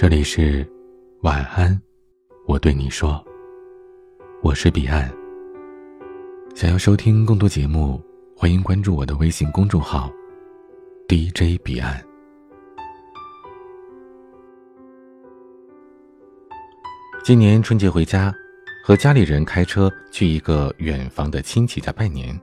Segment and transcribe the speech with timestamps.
[0.00, 0.64] 这里是
[1.22, 1.76] 晚安，
[2.46, 3.20] 我对你说，
[4.44, 5.12] 我是彼岸。
[6.54, 8.00] 想要收听更多节目，
[8.36, 10.08] 欢迎关注我的微信公众号
[11.08, 12.00] DJ 彼岸。
[17.24, 18.32] 今年春节回家，
[18.84, 22.40] 和家里人开车去一个远房的亲戚家拜年。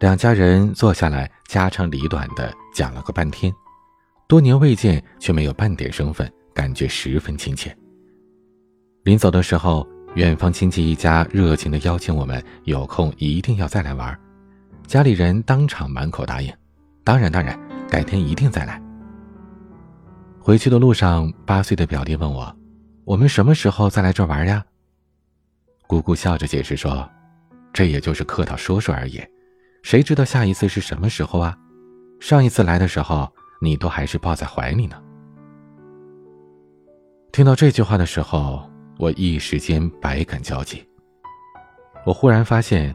[0.00, 3.50] 两家人坐下来，家长里短的讲了个半天。
[4.28, 7.76] 多年未见，却没有半点生分，感觉十分亲切。
[9.04, 14.18] 临走的时候，远方亲戚一家热情的邀请我们有空一定要再来玩。
[14.84, 16.52] 家里人当场满口答应
[17.04, 17.56] ：“当然，当然，
[17.88, 18.82] 改天一定再来。”
[20.42, 22.52] 回去的路上，八岁的表弟问我
[23.06, 24.64] ：“我们什么时候再来这玩呀？”
[25.86, 27.08] 姑姑笑着解释说
[27.72, 29.22] ：“这也就是客套说说而已，
[29.84, 31.56] 谁知道下一次是什么时候啊？
[32.18, 35.00] 上一次来的时候……”你都还是抱在怀里呢。
[37.32, 40.86] 听到这句话的时候，我一时间百感交集。
[42.06, 42.94] 我忽然发现，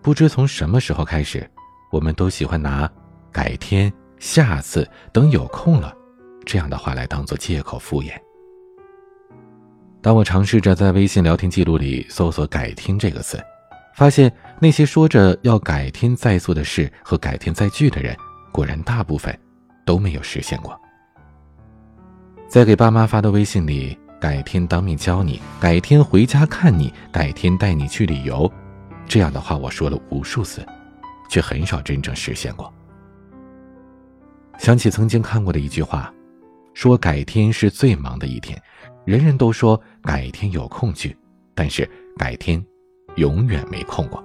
[0.00, 1.48] 不知从什么时候开始，
[1.90, 2.90] 我们都喜欢拿
[3.30, 5.94] “改天”“下次”等有空了
[6.46, 8.12] 这样的话来当做借口敷衍。
[10.00, 13.42] 当我尝试着在微信聊天记录里搜索“改天”这个词，
[13.96, 18.16] 发现那些说着要改天再做的事和改天再聚的人，
[18.52, 19.38] 果然大部分。
[19.84, 20.78] 都没有实现过。
[22.48, 28.50] 在给爸妈发的微信里，改天当面教你，改天回家看你，改天带你去旅游，
[29.06, 30.64] 这样的话我说了无数次，
[31.28, 32.72] 却很少真正实现过。
[34.58, 36.12] 想起曾经看过的一句话，
[36.74, 38.60] 说改天是最忙的一天，
[39.04, 41.16] 人人都说改天有空去，
[41.54, 42.64] 但是改天
[43.16, 44.22] 永远没空过。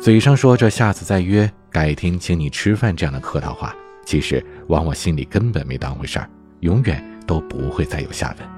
[0.00, 3.74] 嘴上说着下次再约，改天请你吃饭这样的客套话。
[4.04, 6.28] 其实，往往心里根本没当回事儿，
[6.60, 8.48] 永远都不会再有下文。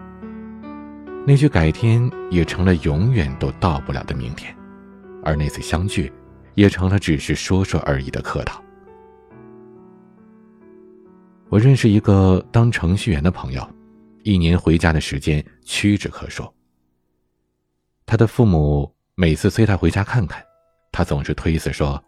[1.26, 4.54] 那句“改天”也成了永远都到不了的明天，
[5.24, 6.12] 而那次相聚，
[6.54, 8.62] 也成了只是说说而已的客套。
[11.48, 13.68] 我认识一个当程序员的朋友，
[14.22, 16.44] 一年回家的时间屈指可数。
[18.04, 20.40] 他的父母每次催他回家看看，
[20.92, 22.02] 他总是推辞说：“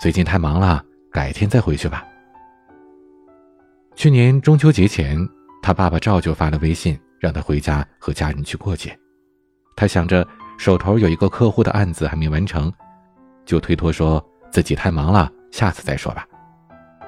[0.00, 2.04] 最近太忙了，改天再回去吧。”
[3.96, 5.16] 去年中秋节前，
[5.62, 8.96] 他爸爸照旧发了微信，让他回家和家人去过节。
[9.76, 10.26] 他想着
[10.58, 12.72] 手头有一个客户的案子还没完成，
[13.46, 16.26] 就推脱说自己太忙了，下次再说吧。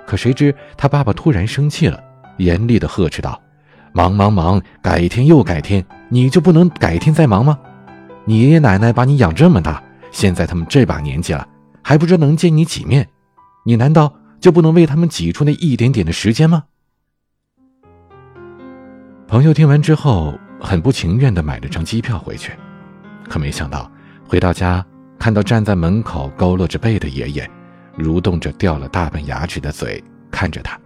[0.06, 2.02] 可谁知他爸爸突然生气了，
[2.38, 3.40] 严厉地呵斥道
[3.92, 7.58] ：“忙忙忙，改天又改天，你就不能改天再忙吗？
[8.24, 9.82] 你爷爷奶奶把你养这么大，
[10.12, 11.46] 现在他们这把年纪了，
[11.82, 13.06] 还不知能见你几面，
[13.64, 16.62] 你难道就不能为他们挤出那一点点的时间吗？”
[19.28, 22.52] 朋友听完之后，很不情愿地买了张机票回去，
[23.28, 23.90] 可没想到
[24.24, 24.84] 回到家，
[25.18, 27.50] 看到站在门口佝偻着背的爷爷，
[27.98, 30.78] 蠕动着掉了大半牙齿的嘴看着他。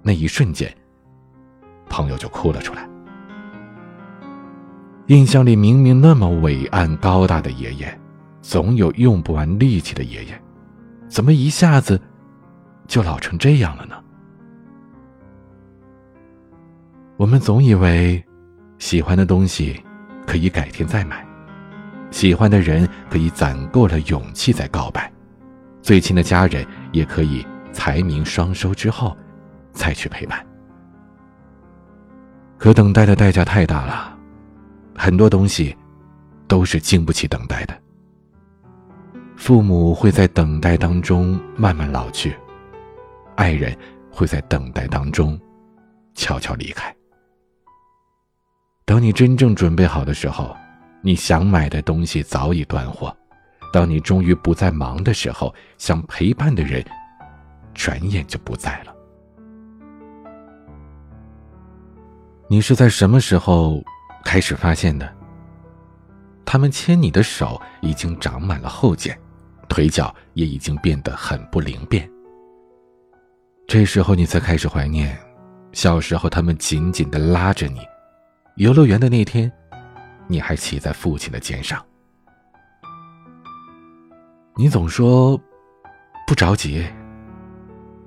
[0.00, 0.72] 那一瞬间，
[1.88, 2.88] 朋友就哭了出来。
[5.08, 8.00] 印象里明明那么伟岸高大的爷爷，
[8.42, 10.40] 总有用不完力气的爷爷，
[11.08, 12.00] 怎么一下子
[12.86, 13.96] 就老成这样了呢？
[17.16, 18.22] 我们总以为，
[18.78, 19.80] 喜欢的东西
[20.26, 21.24] 可以改天再买，
[22.10, 25.10] 喜欢的人可以攒够了勇气再告白，
[25.80, 29.16] 最亲的家人也可以财名双收之后
[29.72, 30.44] 再去陪伴。
[32.58, 34.18] 可等待的代价太大了，
[34.96, 35.76] 很多东西
[36.48, 37.74] 都是经不起等待的。
[39.36, 42.34] 父母会在等待当中慢慢老去，
[43.36, 43.76] 爱人
[44.10, 45.38] 会在等待当中
[46.14, 46.92] 悄悄离开。
[48.86, 50.54] 当你真正准备好的时候，
[51.00, 53.08] 你想买的东西早已断货；
[53.72, 56.84] 当你终于不再忙的时候，想陪伴的人，
[57.72, 58.94] 转眼就不在了。
[62.46, 63.82] 你是在什么时候
[64.22, 65.10] 开始发现的？
[66.44, 69.18] 他们牵你的手已经长满了后茧，
[69.66, 72.08] 腿脚也已经变得很不灵便。
[73.66, 75.18] 这时候你才开始怀念
[75.72, 77.80] 小时候他们紧紧的拉着你。
[78.56, 79.50] 游乐园的那天，
[80.28, 81.84] 你还骑在父亲的肩上。
[84.54, 85.36] 你总说
[86.24, 86.86] 不着急，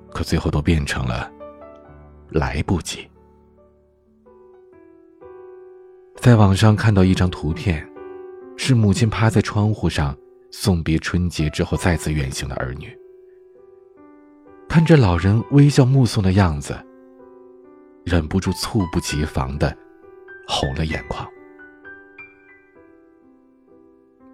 [0.09, 1.29] 可最后都变成了
[2.29, 3.05] 来不及。
[6.15, 7.85] 在网上看到一张图片，
[8.55, 10.15] 是母亲趴在窗户上
[10.49, 12.97] 送别春节之后再次远行的儿女，
[14.69, 16.73] 看着老人微笑目送的样子，
[18.05, 19.77] 忍不住猝不及防的
[20.47, 21.27] 红了眼眶。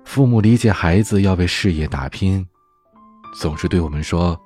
[0.06, 2.45] 父母理解孩子要为事业打拼，
[3.33, 4.39] 总是对我们说：“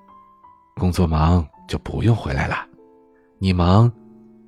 [0.76, 2.66] 工作忙就不用回来了，
[3.38, 3.92] 你忙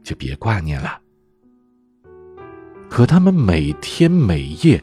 [0.02, 1.00] 就别挂念了。”
[2.90, 4.82] 可他们每天每夜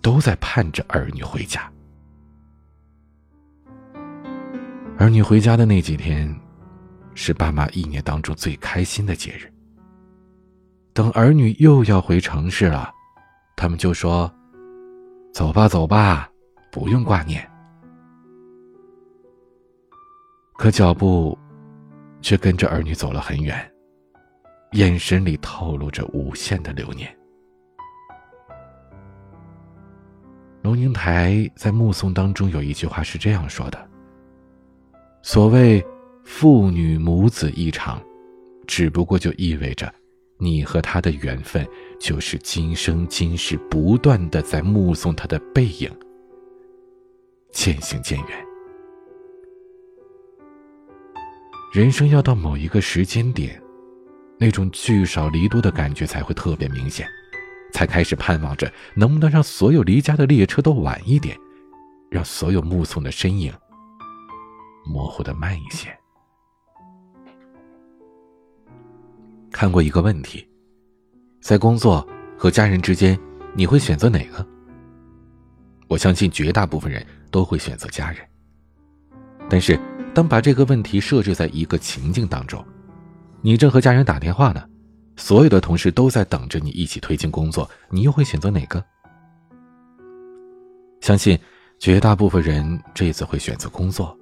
[0.00, 1.70] 都在盼着儿女回家。
[4.98, 6.34] 儿女回家的那几天，
[7.14, 9.53] 是爸妈一年当中最开心的节日。
[10.94, 12.88] 等儿女又要回城市了，
[13.56, 14.32] 他们就说
[15.34, 16.30] ：“走吧，走吧，
[16.70, 17.44] 不用挂念。”
[20.56, 21.36] 可脚步
[22.22, 23.58] 却跟着儿女走了很远，
[24.70, 27.12] 眼神里透露着无限的留念。
[30.62, 33.90] 龙应台在目送当中有一句话是这样说的。
[35.22, 35.84] 所谓
[36.22, 38.00] 父女母子一场，
[38.64, 39.92] 只不过就意味着，
[40.38, 41.66] 你和他的缘分
[41.98, 45.90] 就是今生今世不断的在目送他的背影
[47.52, 48.46] 渐行渐远。
[51.72, 53.60] 人生要到某一个时间点，
[54.38, 57.08] 那种聚少离多的感觉才会特别明显，
[57.72, 61.36] 才开始盼望着能不能让所有离家的列车都晚一点，
[62.10, 63.52] 让所有目送的身影。
[64.84, 65.96] 模糊的慢一些。
[69.64, 70.46] 看过一个问题，
[71.40, 72.06] 在工作
[72.36, 73.18] 和家人之间，
[73.54, 74.46] 你会选择哪个？
[75.88, 78.20] 我相信绝大部分人都会选择家人。
[79.48, 79.80] 但是，
[80.12, 82.62] 当把这个问题设置在一个情境当中，
[83.40, 84.62] 你正和家人打电话呢，
[85.16, 88.84] 所有的同事都在等着你一起推进工作，你又会选择哪个？
[91.00, 91.38] 相信
[91.78, 94.14] 绝大部分人这次会选择工作。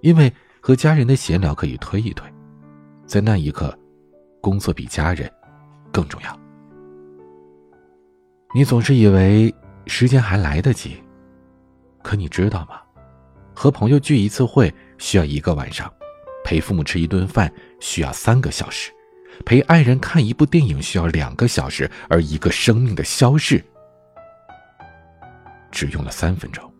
[0.00, 2.28] 因为和家人的闲聊可以推一推，
[3.06, 3.72] 在那一刻，
[4.40, 5.30] 工作比家人
[5.92, 6.40] 更重要。
[8.54, 9.54] 你总是以为
[9.86, 11.02] 时间还来得及，
[12.02, 12.80] 可你知道吗？
[13.54, 15.92] 和朋友聚一次会需要一个晚上，
[16.44, 18.90] 陪父母吃一顿饭需要三个小时，
[19.44, 23.62] 陪爱人看一部电影需要两个小时，而一个生命的消逝，
[25.70, 26.72] 只用了三分钟。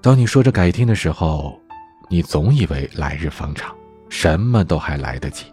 [0.00, 1.60] 当你说着改天的时候，
[2.08, 3.76] 你总以为来日方长，
[4.08, 5.46] 什么都还来得及。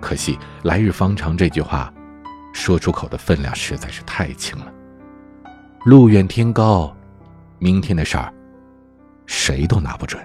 [0.00, 1.92] 可惜“来日方长”这句话，
[2.52, 4.72] 说出口的分量实在是太轻了。
[5.84, 6.94] 路远天高，
[7.58, 8.32] 明天的事儿，
[9.26, 10.22] 谁都拿不准。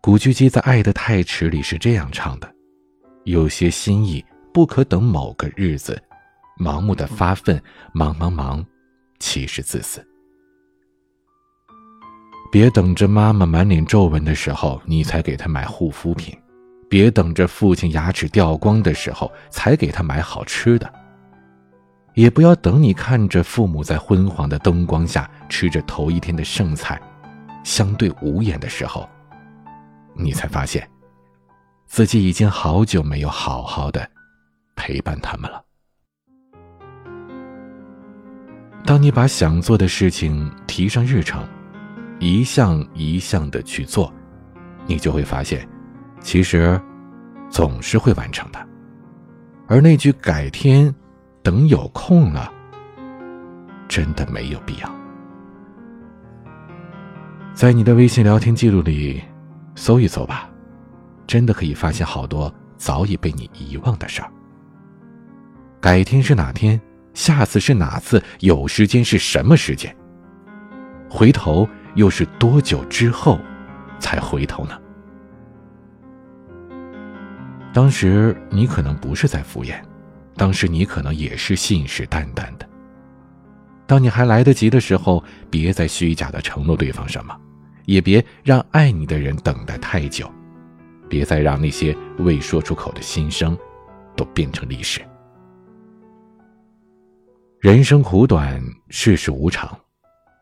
[0.00, 2.50] 古巨基在《爱的太迟》里是这样唱的
[3.24, 6.02] ：“有些心意不可等某个日子，
[6.58, 7.62] 盲目的发奋，
[7.92, 8.64] 忙忙忙，
[9.18, 10.04] 其实自私。”
[12.50, 16.34] 别等着妈妈满脸皱纹的时候，你才给她买护肤品；
[16.88, 20.88] 别等着父亲牙齿掉光的时候，才给他买好吃的；
[22.14, 27.00] 也不要等你看着父母在昏黄的灯光下吃着头一天的剩菜，
[27.62, 29.08] 相对无言的时候，
[30.12, 30.88] 你才发现，
[31.86, 34.10] 自己已经好久没有好好的
[34.74, 35.62] 陪伴他们了。
[38.84, 41.46] 当你把想做的事情提上日程。
[42.20, 44.12] 一项一项的去做，
[44.86, 45.66] 你就会发现，
[46.20, 46.78] 其实
[47.48, 48.68] 总是会完成的。
[49.66, 50.94] 而那句“改天，
[51.42, 52.52] 等有空了”，
[53.88, 54.94] 真的没有必要。
[57.54, 59.22] 在你的微信聊天记录里
[59.74, 60.50] 搜一搜吧，
[61.26, 64.30] 真的可以发现好多早已被你遗忘的事儿。
[65.80, 66.78] 改天是哪天？
[67.14, 68.22] 下次是哪次？
[68.40, 69.96] 有时间是什么时间？
[71.08, 71.66] 回头。
[71.94, 73.38] 又是多久之后
[73.98, 74.78] 才回头呢？
[77.72, 79.80] 当时你可能不是在敷衍，
[80.36, 82.68] 当时你可能也是信誓旦旦的。
[83.86, 87.36] 当你还来得及的时候，别再虚假的承诺对方什么，
[87.86, 90.30] 也别让爱你的人等待太久，
[91.08, 93.56] 别再让那些未说出口的心声
[94.16, 95.00] 都变成历史。
[97.60, 99.78] 人生苦短，世事无常，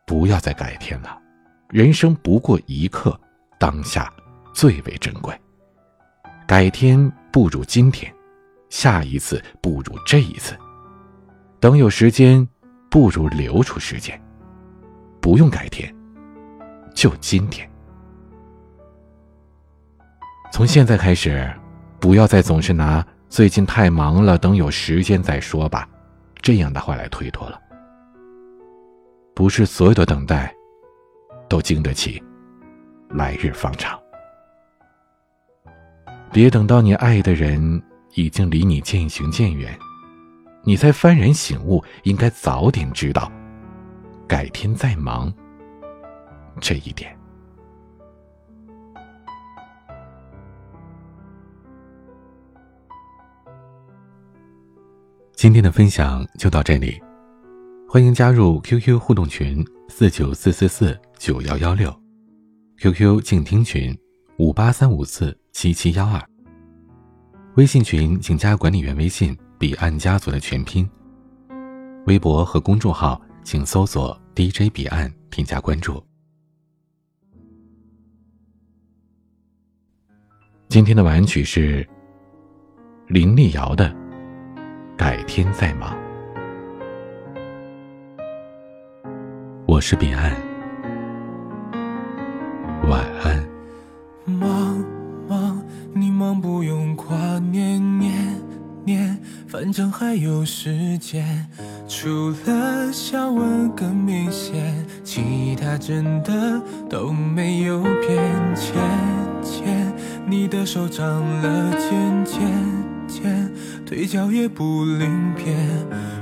[0.07, 1.19] 不要再改天了。
[1.69, 3.17] 人生不过一刻，
[3.59, 4.11] 当下
[4.53, 5.31] 最为珍贵。
[6.47, 8.11] 改天不如今天，
[8.69, 10.57] 下一次不如这一次。
[11.59, 12.47] 等有时间，
[12.89, 14.19] 不如留出时间。
[15.21, 15.95] 不用改天，
[16.95, 17.69] 就今天。
[20.51, 21.47] 从现在开始，
[21.99, 25.87] 不要再总是拿“最近太忙了，等有时间再说吧”
[26.41, 27.61] 这样的话来推脱了。
[29.35, 30.51] 不是所有的等待。
[31.49, 32.21] 都经得起
[33.09, 33.99] 来日方长。
[36.31, 37.81] 别等到你爱的人
[38.13, 39.77] 已经离你渐行渐远，
[40.63, 43.31] 你才幡然醒悟，应该早点知道，
[44.27, 45.33] 改天再忙。
[46.61, 47.17] 这一点。
[55.33, 57.01] 今天的分享就到这里，
[57.87, 61.93] 欢迎加入 QQ 互动群四九四四四九幺幺六
[62.77, 63.93] ，QQ 静听群
[64.37, 66.23] 五八三五四七七幺二，
[67.57, 70.89] 微信群请加管理员微信彼岸家族的全拼，
[72.05, 76.01] 微博和公众号请搜索 DJ 彼岸添加关注。
[80.69, 81.85] 今天的晚安曲是
[83.07, 83.93] 林立瑶的。
[84.97, 85.97] 改天再忙。
[89.65, 90.35] 我是彼岸，
[94.29, 94.83] 忙
[95.27, 95.61] 忙，
[95.93, 98.13] 你忙不用挂念念
[98.85, 99.17] 念，
[99.47, 101.47] 反正还有时间。
[101.87, 108.17] 除了笑纹更明显，其他真的都没有变。
[108.55, 108.75] 渐
[109.41, 109.93] 渐，
[110.27, 111.05] 你的手长
[111.41, 112.69] 了茧茧。
[113.85, 115.57] 腿脚也不灵便，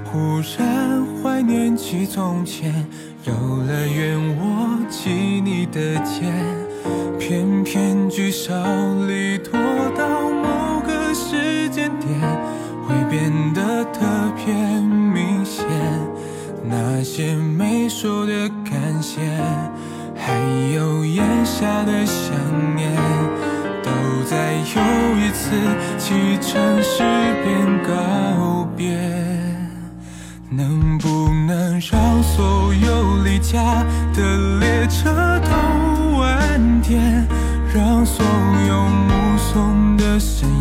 [0.05, 0.17] 忽
[0.57, 2.73] 然怀念起从前，
[3.25, 6.33] 有了愿握起你的肩，
[7.19, 8.53] 偏偏聚少
[9.07, 9.51] 离多，
[9.97, 12.09] 到某个时间点
[12.87, 15.65] 会变得特别明显，
[16.63, 19.21] 那些没说的感谢，
[20.15, 20.33] 还
[20.75, 22.33] 有咽下的想
[22.75, 22.91] 念。
[23.83, 23.91] 都
[24.25, 25.55] 在又一次
[25.97, 27.03] 启程时
[27.43, 28.97] 便告别，
[30.49, 31.07] 能不
[31.47, 35.76] 能让所有离家的列车都
[37.73, 38.25] 让所
[38.67, 40.56] 有目送的身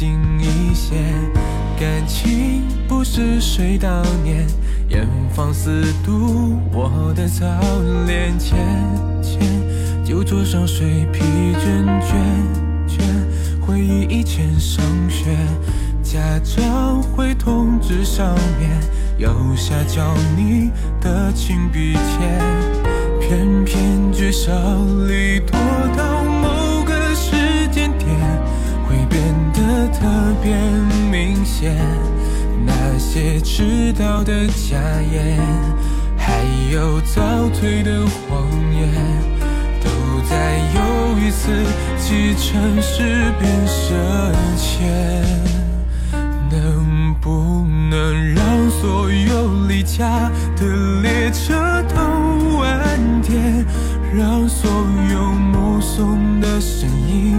[0.00, 0.96] 近一些，
[1.78, 4.46] 感情不是水当年，
[4.88, 7.44] 严防死堵我的早
[8.06, 8.32] 恋。
[8.38, 8.56] 浅
[9.20, 9.38] 浅
[10.02, 11.20] 酒桌上水疲
[11.52, 12.14] 倦倦
[12.88, 13.02] 倦，
[13.60, 15.36] 回忆以前上学，
[16.02, 18.70] 家长会通知上面
[19.18, 20.70] 有下叫你
[21.02, 22.40] 的亲笔签，
[23.20, 24.50] 偏偏聚少
[25.06, 25.58] 离多
[29.92, 30.06] 特
[30.42, 30.56] 别
[31.10, 31.76] 明显，
[32.64, 34.76] 那些迟到的假
[35.12, 35.38] 言，
[36.16, 36.42] 还
[36.72, 37.20] 有早
[37.50, 38.88] 退的谎言，
[39.82, 39.90] 都
[40.28, 41.50] 在又一次
[41.98, 43.86] 启程时变深
[44.56, 44.70] 浅。
[46.50, 51.54] 能不能让所有离家的列车
[51.94, 53.64] 都晚点，
[54.12, 54.68] 让所
[55.12, 57.38] 有目送的身影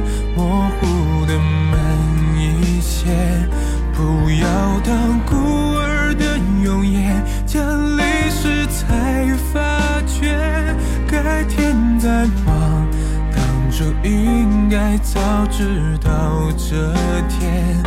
[15.00, 16.94] 早知道这
[17.28, 17.82] 天，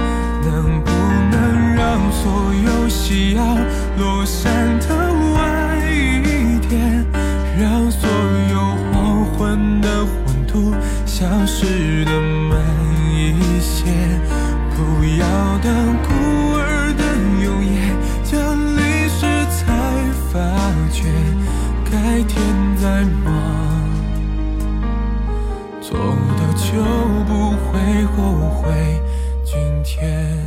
[0.45, 0.91] 能不
[1.31, 3.59] 能让所有夕阳
[3.99, 4.89] 落山的
[5.35, 7.05] 晚一点，
[7.59, 8.09] 让所
[8.51, 12.61] 有黄昏的温度消失的慢
[13.13, 13.85] 一些，
[14.77, 17.05] 不要等孤儿的
[17.45, 17.73] 永夜
[18.25, 18.37] 降
[18.77, 19.63] 临时才
[20.33, 20.39] 发
[20.91, 21.05] 觉，
[21.91, 22.43] 改天
[22.81, 23.74] 再忙。
[25.95, 26.83] 走了就
[27.25, 29.01] 不会后悔。
[29.45, 30.44] 今天。